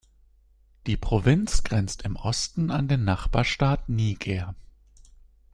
Die 0.87 0.97
Provinz 0.97 1.61
grenzt 1.61 2.01
im 2.01 2.15
Osten 2.15 2.71
an 2.71 2.87
den 2.87 3.03
Nachbarstaat 3.03 3.87
Niger. 3.87 4.55